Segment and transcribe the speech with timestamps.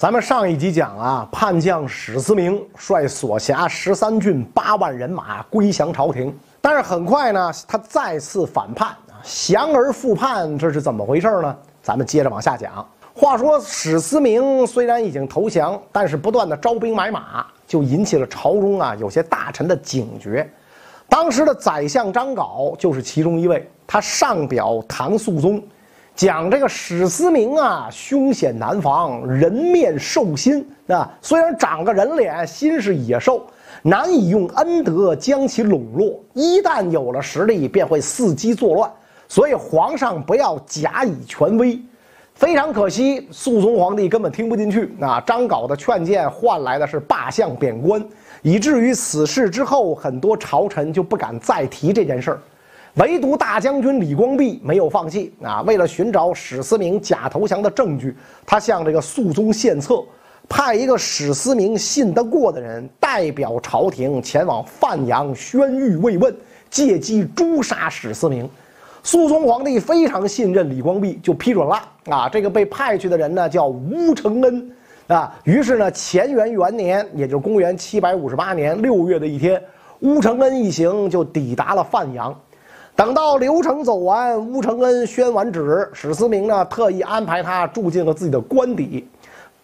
[0.00, 11.54] 咱们上一集讲啊，叛将史思明率所辖十三郡八万人马归降朝廷，但是很快呢，他再次反叛，降而复叛，这是怎么回事呢？
[11.82, 12.82] 咱们接着往下讲。
[13.12, 20.50] 话说史思明虽然已经投降，但是不断的招兵买马，就引起了朝中啊有些大臣的警觉。
[21.10, 25.62] 当时的宰相张镐就是其中一位，他上表唐肃宗。
[26.20, 31.10] 讲这个史思明啊，凶险难防，人面兽心啊。
[31.22, 33.46] 虽然长个人脸，心是野兽，
[33.80, 36.22] 难以用恩德将其笼络。
[36.34, 38.90] 一旦有了实力，便会伺机作乱。
[39.28, 41.80] 所以皇上不要假以权威。
[42.34, 44.94] 非常可惜，肃宗皇帝根本听不进去。
[45.00, 48.04] 啊，张镐的劝谏换来的是罢相贬官，
[48.42, 52.42] 以至于此事之后，很多朝臣就不敢再提这件事儿。
[52.94, 55.62] 唯独大将军李光弼没有放弃啊！
[55.62, 60.02] 为了寻找史思明假投降的证据，他向这个肃宗献策，
[60.48, 66.34] 派一个史思明信得过的人代表朝廷前往范阳宣谕慰问，
[66.68, 68.48] 借机诛杀史思明。
[69.04, 72.28] 肃宗皇帝非常信任李光弼，就批准了啊！
[72.28, 74.70] 这个被派去的人呢叫乌承恩
[75.06, 75.32] 啊。
[75.44, 79.62] 于是呢，乾元元年，也就是公元七百五十八年六月的一天，
[80.00, 82.36] 乌承恩一行就抵达了范阳。
[83.00, 89.08] 等到刘成走完，乌承恩宣完旨，史思明呢特意安排他住进了自己的官邸。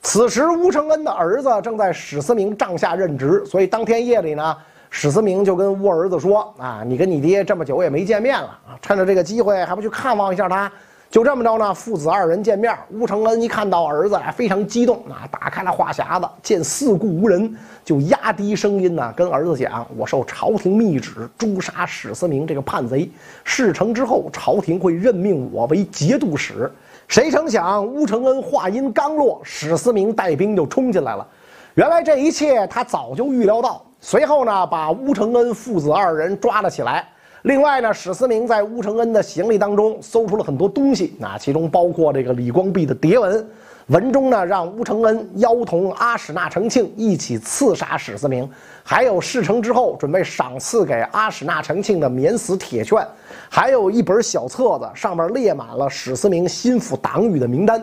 [0.00, 4.56] 此时，乌承恩的儿子正在史思明帐下任职，所以当天夜里呢，
[4.88, 10.72] 史思明就跟乌儿子说：“啊，你跟你爹这么久也没见面了啊，趁着这个机会还不去看望一下他？”
[11.08, 12.76] 就这么着呢，父子二人见面。
[12.90, 23.10] 乌承恩一看到儿子啊，非常激动啊，打开了话匣子，见四顾无人，就压低声音呢，跟儿子讲：“我受朝廷密旨诛杀史思明这个叛贼，
[23.44, 26.70] 事成之后，朝廷会任命我为节度使。”
[27.08, 31.26] 谁成想，乌承恩话音刚落，史思明带兵就冲进来了。
[31.74, 33.80] 原来这一切他早就预料到。
[34.00, 37.06] 随后呢，把乌承恩父子二人抓了起来。
[37.46, 43.48] 另外呢，史思明在乌承恩的行李当中搜出了很多东西，那其中包括这个李光弼的牒文，
[43.86, 48.50] 文中呢让乌承恩邀同阿史那成庆一起刺杀史思明，
[48.82, 53.06] 还有事成之后准备赏赐给阿史那成庆的免死铁券，
[53.48, 57.80] 还有一本小册子，上面列满了史思明心腹党羽的名单。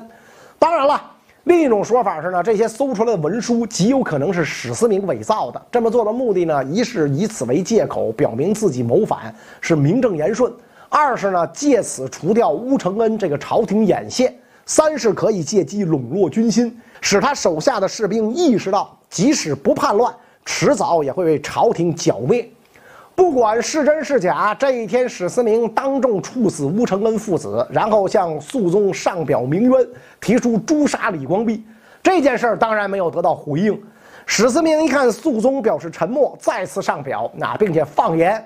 [0.60, 1.13] 当然了。
[1.46, 5.62] 另一种说法是呢，这些搜出来的文书极有可能是史思明伪造的。
[5.70, 10.50] 这么做的目的呢，一是以此为借口表明自己谋反是名正言顺；
[10.88, 14.32] 二是呢，借此除掉乌承恩这个朝廷眼线；
[14.66, 20.14] 三是可以借机笼络军心，使他手下的士兵意识到，即使不叛乱，
[20.46, 22.50] 迟早也会被朝廷剿灭。
[23.16, 29.88] 不管是真是假，这一天史思明当众处死吴承恩父子，然后向肃宗上表鸣冤，
[30.20, 31.64] 提出诛杀李光弼。
[32.02, 33.80] 这件事儿当然没有得到回应。
[34.26, 38.44] 史思明一看肃宗表示沉默，再次上表，那并且放言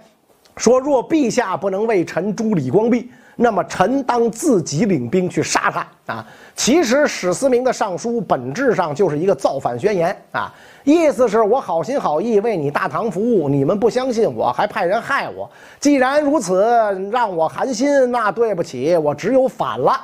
[0.57, 3.09] 说：若陛下不能为臣诛李光弼。
[3.39, 6.27] 那么臣当自己领兵去杀他啊！
[6.55, 10.51] 其实史思明的上书本质上就是一个造反宣言啊，
[10.83, 15.47] 意思是我好心好意为你大唐服务，你们不相信我，还派人害我。
[15.79, 16.65] 既然如此，
[17.11, 19.95] 让我寒心，那对不起，我只有反了。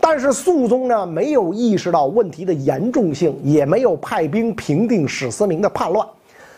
[0.00, 6.04] 但是肃宗呢，没有意识到问题的严重性，也没有派兵平定史思明的叛乱，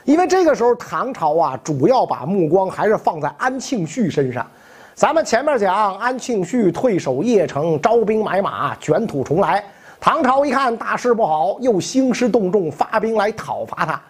[0.04, 4.46] 因为这个时候唐朝啊，主要把目光还是放在安庆绪身上。
[4.96, 9.62] 咱们前面讲安庆绪退守邺城，招兵买马，卷土重来。
[10.00, 14.00] 唐朝一看大事不好，又兴师动众，发兵来讨伐他。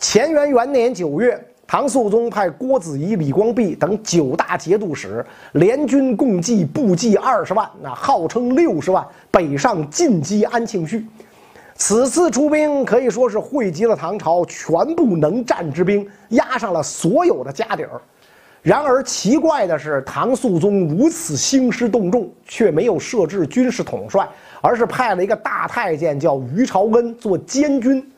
[0.00, 11.06] 乾元元年九月，唐肃宗派郭子仪、李光弼等九大节度使联军共计步计二十万，那号称六十万，北上进击安庆绪。
[11.76, 18.02] 此次出兵可以说是汇集了唐朝全部能战之兵，压上了所有的家底儿。
[18.62, 24.28] 然而奇怪的是，唐肃宗如此兴师动众，却没有设置军事统帅，
[24.60, 28.08] 而是派了一个大太监叫于朝恩做监军。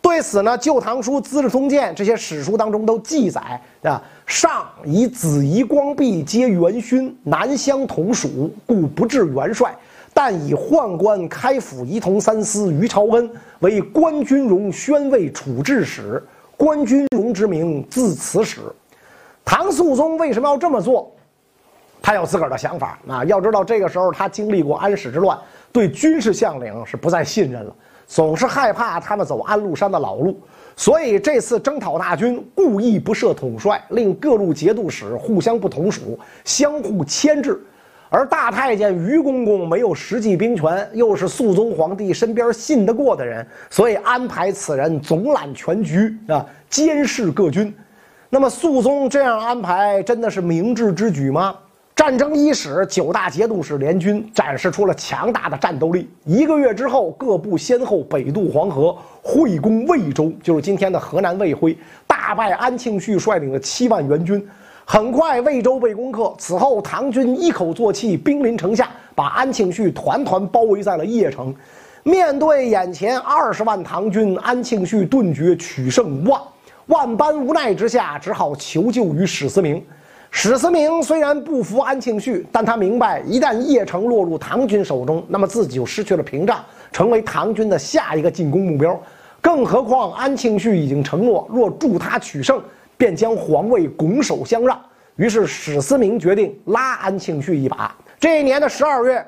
[0.00, 9.70] 对此呢，《旧唐书》《资治通鉴》这些史书当中都记载啊：上以子仪、光弼皆元勋，南乡同属，故不至元帅；
[10.14, 13.28] 但以宦官开府仪同三司于朝恩
[13.58, 16.22] 为官军荣宣慰处置使，
[16.56, 18.60] 官军荣之名自此始。
[19.48, 21.10] 唐肃宗为什么要这么做？
[22.02, 23.24] 他有自个儿的想法啊！
[23.24, 25.38] 要知道，这个时候他经历过安史之乱，
[25.72, 27.74] 对军事将领是不再信任了，
[28.06, 30.38] 总是害怕他们走安禄山的老路。
[30.76, 37.58] 所以这次征讨大军，故意不设统帅，令各路节度使互相不同属，相互牵制。
[38.10, 47.74] 而大太监于公公没有实际兵权，又是肃宗皇帝身边信得过的人，所以安排此人总揽全局啊，监视各军。
[48.30, 51.56] 那么肃宗这样安排，真的是明智之举吗？
[51.96, 56.10] 战争伊始，九大节度使联军展示出了强大的战斗力。
[56.26, 61.74] 一个月之后，各部先后北渡黄河，会攻魏州，就是今天的河南魏辉，
[62.06, 64.46] 大败安庆绪率领的七万援军。
[64.84, 66.30] 很快，魏州被攻克。
[66.38, 71.54] 此后，唐军一口作气，兵临城下，把安庆绪团团包围在了邺城。
[72.02, 76.40] 面对眼前二十万唐军，安庆绪顿觉取胜无望，
[76.88, 79.84] 万般无奈之下，只好求救于史思明。
[80.30, 88.98] 史思明虽然不服安庆绪，但他明白，一旦邺城落入唐军手中，那么自己就失去了屏障，成为唐军的下一个进攻目标。
[89.40, 92.58] 更何况安庆绪已经承诺，若助他取胜，
[92.96, 94.80] 便将皇位拱手相让。
[95.16, 97.94] 于是史思明决定拉安庆绪一把。
[98.18, 99.22] 这一年的十二月，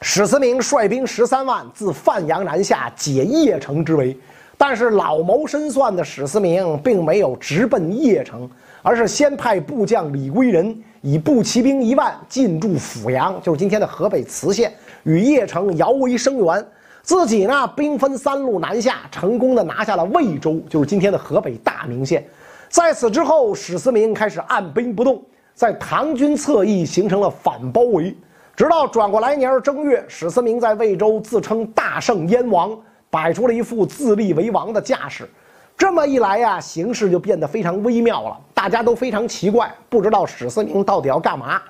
[0.00, 4.18] 史思明率兵十三万自范阳南下，解邺城之围。
[4.64, 8.48] 但是老谋深算的史思明并没有直奔邺城。
[8.80, 14.72] 而是先派部将李归仁以步骑兵一万进驻阜阳，就是今天的河北磁县，
[15.04, 16.64] 与邺城遥为生援。
[17.02, 22.24] 自己呢，兵分三路南下，成功的拿下了魏州，就是今天的河北大名县。
[22.68, 25.22] 在此之后，史思明开始按兵不动，
[25.54, 28.16] 在唐军侧翼形成了反包围。
[28.56, 32.76] 直到转过来年正月，史思明在魏州自称大圣燕王，
[33.12, 35.28] 摆出了一副自立为王的架势。
[35.76, 38.40] 这么一来呀，形势就变得非常微妙了。
[38.54, 41.60] 大家都非常奇怪，不知道史思明到底要干嘛。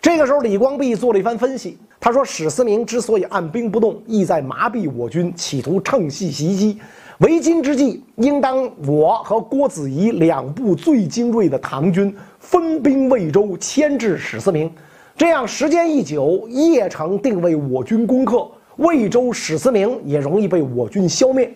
[0.00, 6.78] 这个时候，李光弼做了一番分析，他说：“史思明之所以按兵不动，意在麻痹我军，企图趁隙袭击。
[7.18, 14.70] 为今之计，应当我和郭子仪两部最精锐的唐军分兵魏州，牵制史思明。
[15.16, 18.46] 这样时间一久，邺城定为我军攻克，
[18.76, 21.50] 魏州史思明也容易被我军消灭。”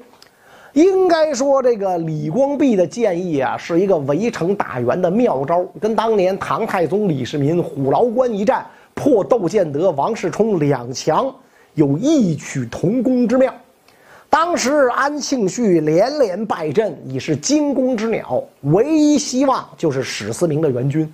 [0.73, 8.65] 应该说，这个李光弼的建议啊，是一个围城打援的妙招，跟当年唐太宗李世民虎牢关一战
[8.95, 11.35] 破窦建德、王世充两强
[11.75, 13.53] 有异曲同工之妙。
[14.29, 21.13] 当时安庆绪连连败阵，已是惊弓之鸟，唯一希望就是史思明的援军。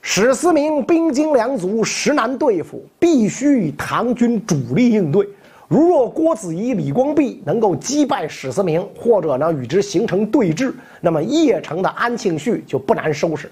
[0.00, 5.28] 史思明兵精粮足，实难对付，必须与唐军主力应对。
[5.72, 10.70] 如若郭子仪、李光弼能够击败史思明，或者呢与之形成对峙，
[11.00, 13.50] 那么邺城的安庆绪就不难收拾。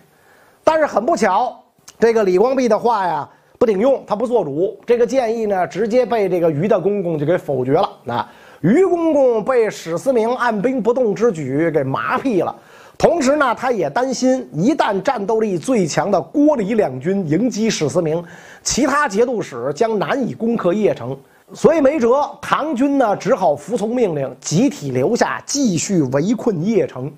[0.62, 1.58] 但是很不巧，
[1.98, 3.26] 这个李光弼的话呀
[3.58, 4.78] 不顶用，他不做主。
[4.84, 7.88] 这个建议呢直接被这个于大公公就给否决了。
[8.04, 8.28] 那
[8.60, 12.54] 于公公被史思明按兵不动之举给麻痹了，
[12.98, 18.22] 同时呢他也担心，一旦战斗力最强的郭李两军迎击史思明，
[18.62, 21.16] 其他节度使将难以攻克邺城。
[21.52, 27.12] 所以没辙，唐军呢只好服从命令，集体留下，继续围困邺城。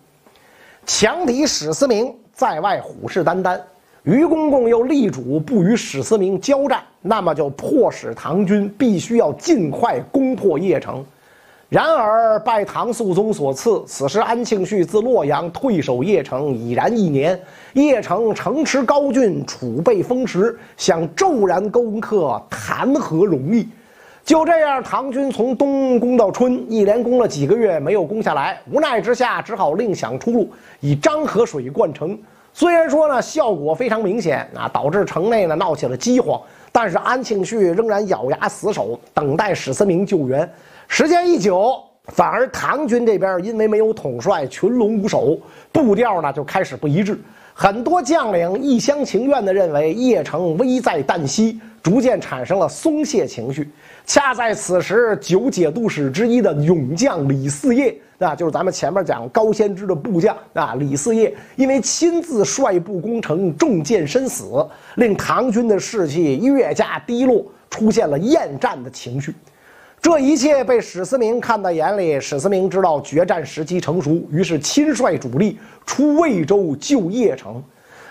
[0.86, 3.60] 强敌史思明在外虎视眈眈，
[4.04, 11.04] 于公公又力主不与史思明交战，那么就迫使唐军必须要尽快攻破邺城。
[11.68, 17.38] 然而拜唐肃宗所赐，此时安庆绪自洛阳退守邺城已然一年，
[17.74, 23.68] 邺城城池高峻，储备丰实，想骤然攻克，谈何容易？
[24.24, 28.60] 就这样，唐军从冬攻到春，一连攻了几个月，没有攻下来。
[28.70, 30.48] 无奈之下，只好另想出路，
[30.80, 32.16] 以漳河水灌城。
[32.54, 40.48] 虽然说呢，效果非常明显啊，导致城内呢闹起了饥荒，但是安庆绪仍然咬牙死守，等待史思明救援。
[40.86, 45.36] 时间一久，反而唐军这边因为没有统帅，群龙无首，
[45.72, 47.18] 步调呢就开始不一致。
[47.54, 53.70] 很多将领一厢情愿地认为邺城危在旦夕，逐渐产生了松懈情绪。
[54.04, 64.66] 恰在此时，九节度使之一的勇将李嗣业，啊，就是咱们前面讲高仙芝的部将啊，李嗣业因为亲自率部攻城，中箭身死，
[64.96, 69.34] 令唐军的士气越加低落，出现了厌战的情绪。
[70.02, 75.56] 这一切被史思明看在眼里，史思明知道决战时机成熟，于是亲率主力
[75.86, 77.62] 出魏州救邺城。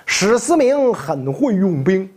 [0.05, 2.10] 史思明很会用兵。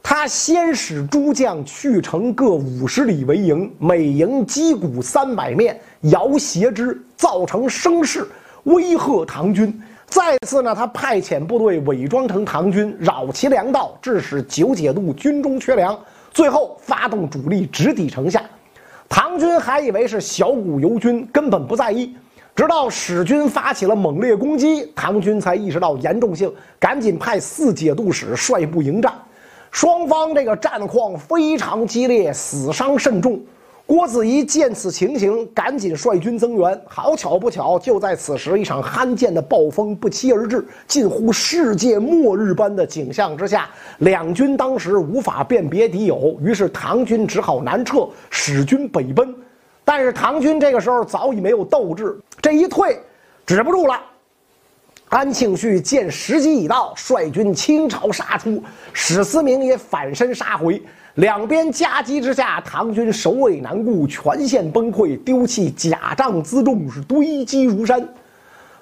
[0.00, 8.24] 他先使诸将去城各五十里为营，每营击鼓三百面，摇挟之，造成声势，
[8.62, 9.76] 威吓唐军。
[10.06, 15.98] 再次呢，他派遣部队伪装成唐军，扰其粮道，致使九节度军中缺粮。
[16.30, 18.44] 最后发动主力直抵城下，
[19.08, 22.14] 唐军还以为是小股游军，根本不在意。
[22.54, 29.12] 直到史军发起了猛烈攻击，唐军才意识到严重性，赶紧派四节度使率部迎战。
[29.70, 33.38] 双方这个战况非常激烈，死伤甚重。
[33.86, 36.82] 郭子仪见此情形，赶紧率军增援。
[36.86, 49.32] 好巧不巧，就在此时，一场罕见的暴风不期而至，近乎世界末日般的景象之下，两军当时无法辨别敌友，于是唐军只好南撤，使军北奔。
[49.84, 53.00] 但是唐军这个时候早已没有斗志，这一退，
[53.46, 54.00] 止不住了。
[55.08, 58.60] 安庆绪见时机已到，率军倾巢杀出，
[58.92, 60.82] 史思明也反身杀回。
[61.16, 68.06] 两边夹击之下，唐军首尾难顾，全线崩溃，丢弃甲仗辎重，是堆积如山。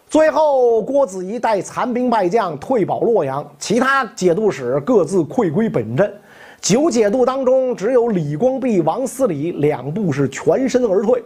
[0.08, 6.12] 最后，郭子仪带残兵败将退保洛阳，其他节度使各自溃归本镇。
[6.60, 11.22] 九节度当中，只有李光弼、王思礼两部是全身而退。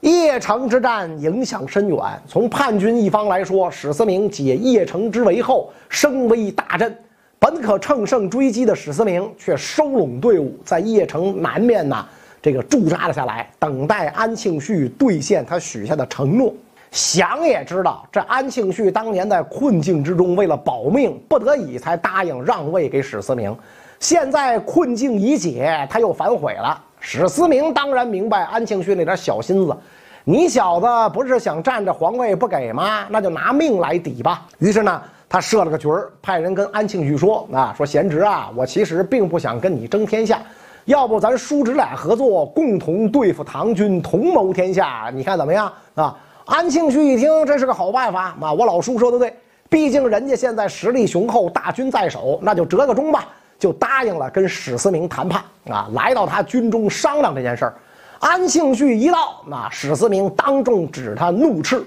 [0.00, 1.98] 邺城之战影响深远。
[2.26, 6.96] 从叛军一方来说，史思明解邺城之围后，声威大振。
[7.42, 12.06] 本可乘胜追击的史思明，却收拢队伍，在邺城南面呢，
[12.40, 16.54] 这个驻扎了下来，等待安庆绪兑现他许下的承诺。
[16.92, 23.52] 想也知道，这安庆绪当年在困境之中，为了保命，不得已才答应让位给史思明。
[23.98, 26.80] 现在困境已解，他又反悔了。
[27.00, 29.76] 史思明当然明白安庆绪那点小心思，
[30.22, 33.04] 你小子不是想占着皇位不给吗？
[33.10, 34.46] 那就拿命来抵吧。
[34.60, 35.02] 于是呢。
[35.32, 40.42] 他设了个局儿，派人跟安庆绪说：“啊，说贤侄啊，我其实并不想跟你争天下，
[40.84, 48.52] 要不咱叔侄俩合作，共同对付唐军，同谋天下，你看怎么样？”啊，安庆绪一听，这是个好办法啊！
[48.52, 49.34] 我老叔说的对，
[49.70, 53.26] 毕竟人家现在实力雄厚，大军在手，那就折个中吧，
[53.58, 57.74] 就答应了跟史思明谈判啊，来到他军中商量这件事儿。
[58.18, 61.82] 安庆绪一到，那史思明当众指他怒斥。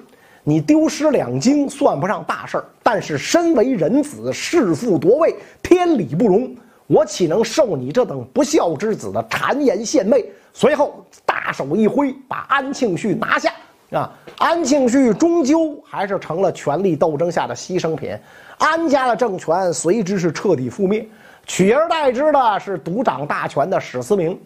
[0.47, 10.23] 你丢失两京算不上大事儿，但是身为人子，弑父夺位，天理不容，我岂能受你这等不孝之子的谗言献媚？
[10.53, 13.51] 随后大手一挥，把安庆绪拿下。
[13.89, 18.15] 啊，安庆绪终究还是成了权力斗争下的牺牲品，
[18.59, 21.07] 安家的政权随之是彻底覆灭，
[21.47, 24.39] 取而代之的是独掌大权的史思明。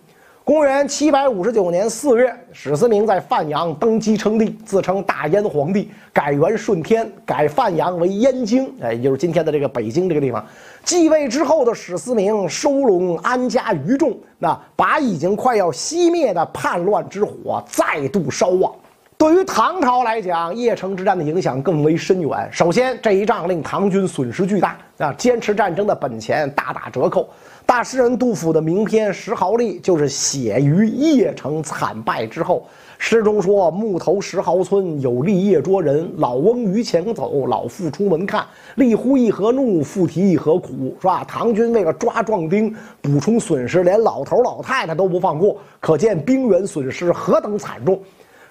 [0.50, 10.44] 公元七百五十九年四月，史思明在范阳登基称帝，自称大燕皇帝，改元顺天，改范阳为燕京，哎，就是今天的这个北京这个地方。
[10.84, 18.74] 继位之后的史思明收拢安家余众，那把已经快要熄灭的叛乱之火再度烧旺。
[19.20, 22.50] 对于唐朝来讲，邺城之战的影响更为深远。
[22.52, 27.30] 首先，这一仗令唐军损失巨大，啊，坚持战争的本钱大打折扣。
[27.70, 32.66] 大诗人杜甫的名篇《石壕吏》就是写于邺城惨败之后。
[32.98, 36.12] 诗中说：“木头石壕村，有立夜捉人。
[36.18, 38.44] 老翁于前走，老妇出门看。
[38.78, 41.24] 立呼一何怒，复啼一何苦。”是吧？
[41.26, 48.00] 唐军为了抓壮丁，补充损失，连老头老太太都不放过，可见兵员损失何等惨重。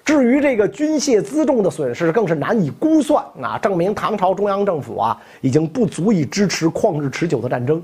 [0.05, 3.21] 至于这个军械辎重的损失，更是难以估算。
[3.41, 7.83] 啊，证明唐朝中央政府啊，已经不足以支持旷日持久的战争。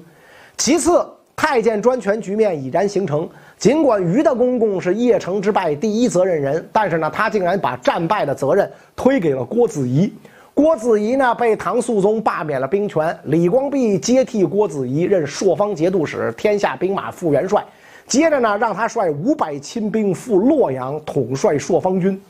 [0.55, 1.05] 其次。
[1.35, 3.29] 太监专权局面已然形成。
[3.57, 10.11] 尽管于的公公是邺城之败第一责任人，但是呢，他竟然把战败的责任推给了郭子仪。
[10.53, 13.17] 郭子仪呢，被唐肃宗罢免了兵权。
[13.25, 17.63] 李光弼接替郭子仪任朔方节度使、天下兵马副元帅。
[18.07, 22.21] 接着呢，让他率五百亲兵赴洛阳，统帅朔方军。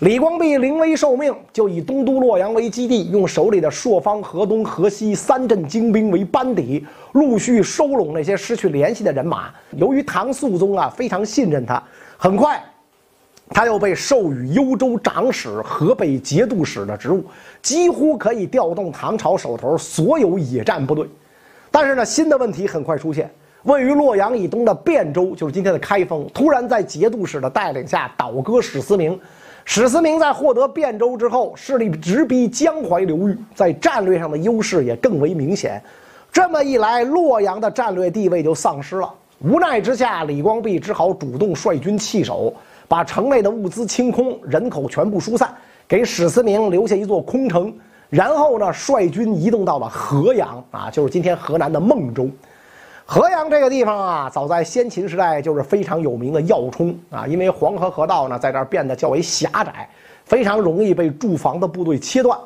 [0.00, 9.48] 李光弼临危受命，就以东都洛阳为基地，用手里的朔方、河东、河西三镇精兵为班底，陆续收拢那些失去联系的人马。
[9.72, 11.82] 由于唐肃宗啊非常信任他，
[12.18, 12.62] 很快，
[13.48, 17.24] 他又被授予幽州长史、河北节度使的职务，
[17.62, 21.08] 几乎可以调动唐朝手头所有野战部队。
[21.70, 23.30] 但是呢，新的问题很快出现：
[23.62, 29.18] 位于洛阳以东的汴州，就是今天的开封，突然在节度使的带领下倒戈史思明。
[29.68, 35.82] 史思明在获得汴州之后，势力直逼江淮流域，在战略上的优势也更为明显。
[36.32, 39.12] 这么一来，洛阳的战略地位就丧失了。
[39.40, 42.54] 无奈之下，李光弼只好主动率军弃守，
[42.86, 45.52] 把城内的物资清空，人口全部疏散，
[45.88, 47.74] 给史思明留下一座空城。
[48.08, 52.30] 然后呢，率军移动到了河阳，啊，就是今天河南的孟州。
[53.08, 59.88] 河阳这个地方啊，早在先秦时代就是非常有名的要冲啊，因为黄河河道呢在这儿变得较为狭窄，
[60.24, 62.36] 非常容易被驻防的部队切断。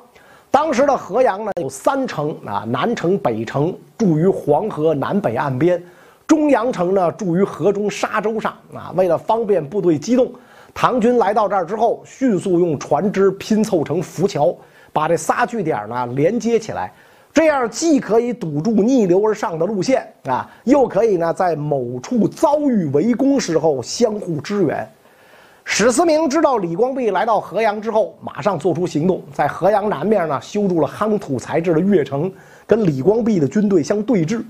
[0.50, 5.82] 当时的河阳呢有三城啊，南城、北城驻于黄河南北岸边，
[6.26, 8.92] 中阳城呢驻于河中沙洲上啊。
[8.94, 10.30] 为了方便部队机动，
[10.74, 14.54] 唐军来到这儿之后，迅速用船只拼凑成浮桥，
[14.92, 16.92] 把这仨据点呢连接起来。
[17.32, 24.86] 这样既可以堵住逆流而上的路线啊，又可以呢在某处遭遇围攻时候相互支援。
[25.64, 32.30] 史思明知道李光弼来到河阳之后，马上做出行动，在河阳南面呢修筑了夯土材质的越城，
[32.66, 34.42] 跟李光弼的军队相对峙。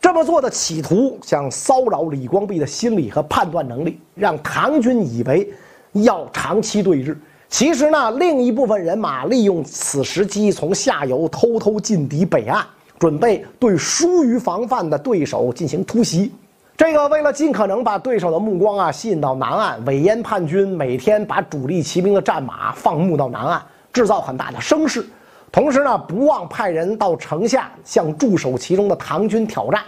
[0.00, 5.52] 这么做的企图想骚扰李光弼的心理和判断能力，让唐军以为
[5.92, 7.14] 要长期对峙。
[7.48, 12.64] 其实呢，另一部分人马利用此时机从下游偷偷进敌北岸，
[12.98, 16.32] 准备对疏于防范的对手进行突袭。
[16.76, 25.06] 这个为了尽可能把对手的目光啊吸引到南岸，韦燕叛军每天把主力骑兵的战马放牧到南岸，制造很大的声势。
[25.52, 29.80] 同时呢，不忘派人到城下向驻守其中的唐军挑战。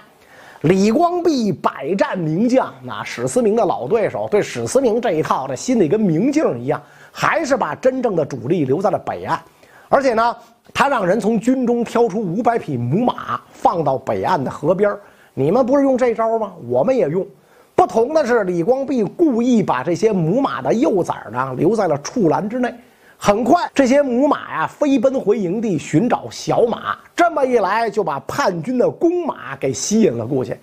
[0.61, 6.81] 李光弼百战名将，那史思明的老对手，对史思明这一套，这心里跟明镜一样，
[7.19, 9.41] 还是把真正的主力留在了北岸。
[9.89, 10.37] 而且呢，
[10.75, 14.95] 他让人从军中挑出五百匹母马，放到北岸的河边
[15.33, 16.53] 你们不是用这招吗？
[16.69, 17.27] 我们也用。
[17.75, 22.75] 不同的是，李光弼故意把这些母马的幼崽呢留在了畜栏之内。
[23.17, 26.99] 很快，这些母马呀飞奔回营地寻找小马。
[27.15, 30.55] 这么一来，就把叛军的公马给吸引了过去。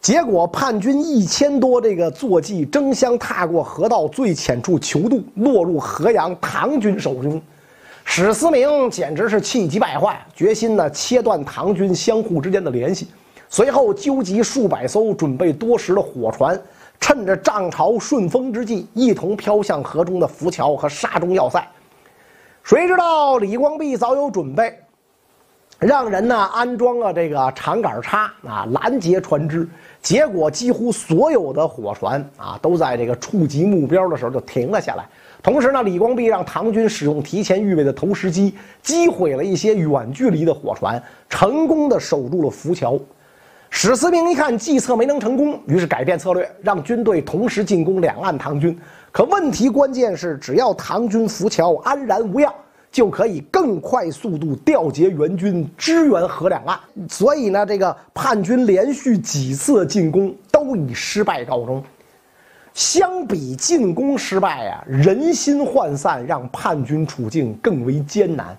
[0.00, 7.40] 结果，叛军一千多这个坐骑争相踏过河道最浅处求渡，落入河阳唐军手中。
[8.04, 13.08] 史思明简直是气急败坏，决心呢切断唐军相互之间的联系。
[13.50, 16.58] 随后，纠集数百艘准备多时的火船，
[17.00, 21.66] 趁着涨潮顺风之际，一同飘向河中的浮桥和沙中要塞。
[22.62, 24.78] 谁知道李光弼早有准备，
[25.78, 29.68] 让人呢安装了这个长杆叉啊拦截船只，
[30.02, 35.04] 结果几乎所有的火船啊都在这个触及目标的时候就停了下来。
[35.40, 42.98] 同时呢，李光弼让唐军使用提前预备的投石机击毁了一些远距离的火船，成功的守住了浮桥。
[43.70, 48.76] 史思明一看计策没能成功，于是改变策略，让军队同时进攻两岸唐军。
[49.12, 52.52] 可问题关键是，只要唐军浮桥安然无恙，
[52.90, 56.78] 就可以更快速度调集援军支援河两岸。
[57.08, 61.82] 所以呢，这个叛军连续几次进攻都以失败告终。
[62.74, 68.56] 相比进攻失败啊，人心涣散，让叛军处境更为艰难。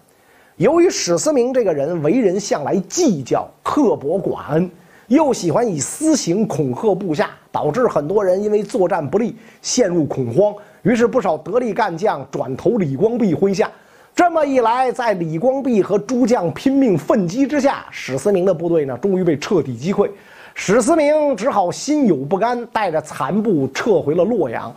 [0.57, 4.69] 由于史思明这个人为人向来计较、刻薄寡恩。
[5.07, 10.53] 又喜欢以私刑恐吓部下，导致很多人因为作战不利陷入恐慌。
[10.83, 13.71] 于是不少得力干将转投李光弼麾下。
[14.15, 20.09] 这么一来，在李光弼和诸将拼命奋击之下，史思明的部队呢，终于被彻底击溃。
[20.53, 24.75] 史思明只好心有不甘，带着残部撤回了洛阳。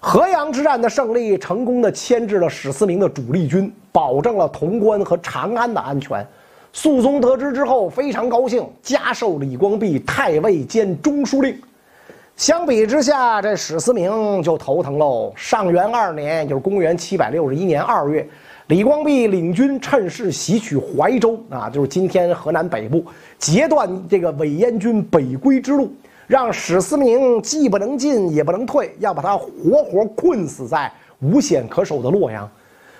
[0.00, 6.26] 河阳之战的胜利，成功的牵制了史思明的主力军，保证了潼关和长安的安全。
[6.72, 11.56] 肃宗得知之后非常高兴，加授李光弼太尉兼中书令。
[12.36, 15.32] 相比之下，这史思明就头疼喽。
[15.36, 18.28] 上元二年，就是公元七百六十一年二月，
[18.68, 23.04] 李光弼领军趁势袭取怀州啊，就是今天河南北部，
[23.38, 25.92] 截断这个伪燕军北归之路，
[26.26, 32.50] 让史思明既不能进也不能退，要把他活活困死在无险可守的洛阳。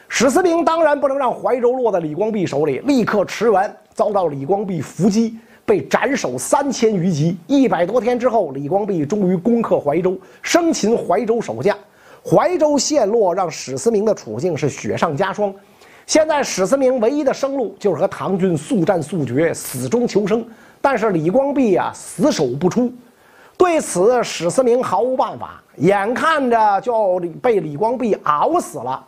[0.07, 7.38] 史思明当然不能让怀州落在李光弼手里，立刻驰援，遭到李光弼伏击，被斩首三千余级。
[7.46, 11.74] 一百多天之后，李光弼终于攻克怀州，生擒怀州守将。
[12.26, 15.54] 怀州陷落，让史思明的处境是雪上加霜。
[16.06, 20.46] 现在史思明唯一的生路就是和唐军速战速决，死中求生。
[20.80, 22.92] 但是李光弼啊，死守不出。
[23.56, 29.02] 对此，史思明毫无办法，眼看着就要被李光弼熬死了。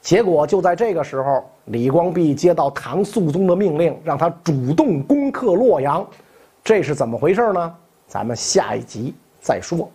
[0.00, 6.06] 结果就在这个时候，李光弼接到唐肃宗的命令，让他主动攻克洛阳，
[6.62, 7.74] 这是怎么回事呢？
[8.06, 9.90] 咱们下一集再说。